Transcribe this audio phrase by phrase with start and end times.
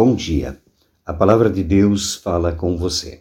[0.00, 0.56] Bom dia.
[1.04, 3.18] A palavra de Deus fala com você.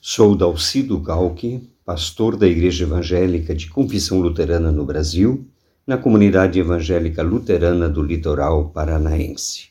[0.00, 5.48] Sou Dalcido Galque, pastor da Igreja Evangélica de Confissão Luterana no Brasil,
[5.84, 9.70] na comunidade evangélica luterana do litoral paranaense.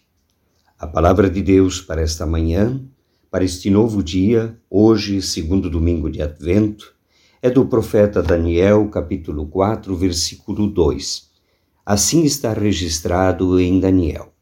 [0.77, 2.81] A palavra de Deus para esta manhã,
[3.31, 6.93] para este novo dia, hoje, segundo domingo de Advento,
[7.41, 11.29] é do profeta Daniel, capítulo 4, versículo 2.
[11.85, 14.34] Assim está registrado em Daniel.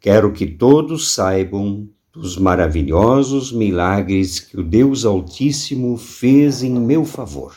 [0.00, 7.54] Quero que todos saibam dos maravilhosos milagres que o Deus Altíssimo fez em meu favor.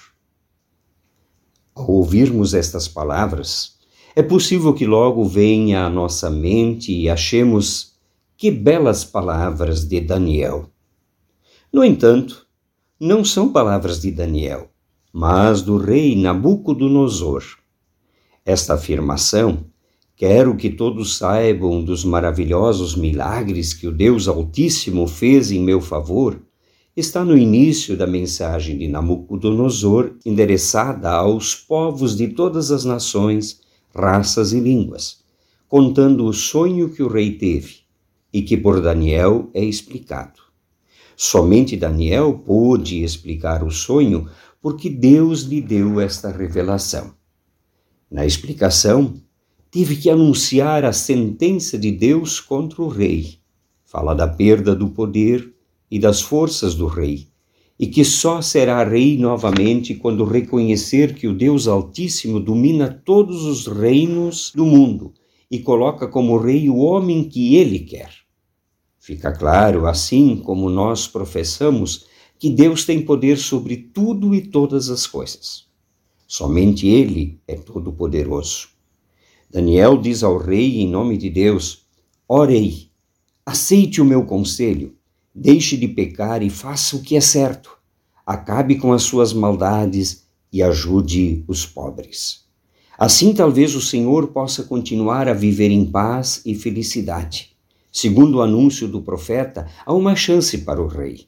[1.76, 3.78] Ao ouvirmos estas palavras,
[4.16, 7.94] é possível que logo venha à nossa mente e achemos
[8.36, 10.68] que belas palavras de Daniel.
[11.72, 12.48] No entanto,
[13.00, 14.70] não são palavras de Daniel,
[15.14, 17.44] mas do rei Nabucodonosor.
[18.44, 19.71] Esta afirmação
[20.22, 26.40] Quero que todos saibam dos maravilhosos milagres que o Deus Altíssimo fez em meu favor.
[26.96, 33.62] Está no início da mensagem de Nabucodonosor, endereçada aos povos de todas as nações,
[33.96, 35.24] raças e línguas,
[35.68, 37.78] contando o sonho que o rei teve
[38.32, 40.40] e que por Daniel é explicado.
[41.18, 44.30] Somente Daniel pôde explicar o sonho
[44.62, 47.12] porque Deus lhe deu esta revelação.
[48.08, 49.16] Na explicação,
[49.72, 53.40] tive que anunciar a sentença de Deus contra o rei.
[53.86, 55.54] Fala da perda do poder
[55.90, 57.28] e das forças do rei,
[57.80, 63.66] e que só será rei novamente quando reconhecer que o Deus Altíssimo domina todos os
[63.66, 65.14] reinos do mundo
[65.50, 68.12] e coloca como rei o homem que ele quer.
[69.00, 72.06] Fica claro, assim como nós professamos,
[72.38, 75.66] que Deus tem poder sobre tudo e todas as coisas.
[76.28, 78.71] Somente Ele é todo-poderoso.
[79.52, 81.86] Daniel diz ao rei em nome de Deus:
[82.26, 82.88] Orei,
[83.46, 84.96] aceite o meu conselho,
[85.36, 87.78] deixe de pecar e faça o que é certo.
[88.26, 92.46] Acabe com as suas maldades e ajude os pobres.
[92.98, 97.52] Assim, talvez o Senhor possa continuar a viver em paz e felicidade.
[97.92, 101.28] Segundo o anúncio do profeta, há uma chance para o rei: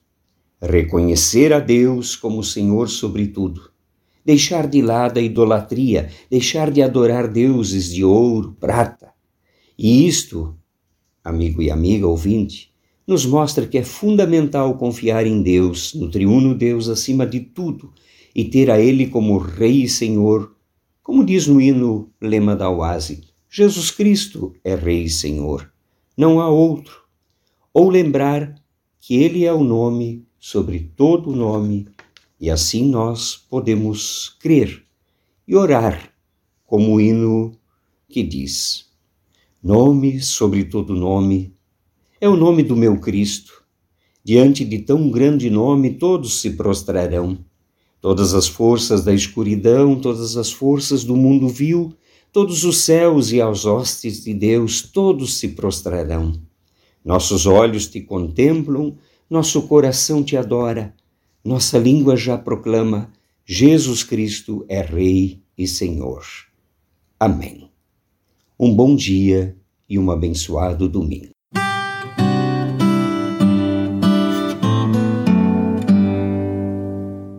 [0.61, 3.72] reconhecer a Deus como Senhor sobre tudo
[4.25, 9.11] deixar de lado a idolatria, deixar de adorar deuses de ouro, prata.
[9.77, 10.55] E isto,
[11.23, 12.71] amigo e amiga ouvinte,
[13.05, 17.91] nos mostra que é fundamental confiar em Deus, no triuno Deus acima de tudo,
[18.33, 20.55] e ter a Ele como Rei e Senhor,
[21.01, 25.71] como diz no hino lema da Oase, Jesus Cristo é Rei e Senhor,
[26.17, 27.03] não há outro.
[27.73, 28.55] Ou lembrar
[28.99, 31.87] que Ele é o nome sobre todo nome
[32.39, 34.83] e assim nós podemos crer
[35.47, 36.13] e orar,
[36.65, 37.57] como o hino
[38.09, 38.85] que diz:
[39.61, 41.55] Nome sobre todo nome,
[42.19, 43.63] é o nome do meu Cristo.
[44.23, 47.37] Diante de tão grande nome, todos se prostrarão.
[47.99, 51.93] Todas as forças da escuridão, todas as forças do mundo vil,
[52.31, 56.33] todos os céus e as hostes de Deus, todos se prostrarão.
[57.03, 58.97] Nossos olhos te contemplam,
[59.29, 60.95] nosso coração te adora
[61.43, 63.11] nossa língua já proclama:
[63.45, 66.23] Jesus Cristo é Rei e Senhor.
[67.19, 67.69] Amém.
[68.57, 69.57] Um bom dia
[69.89, 71.33] e um abençoado domingo.